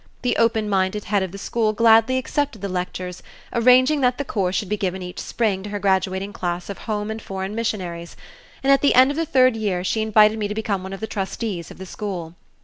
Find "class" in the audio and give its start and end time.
6.33-6.71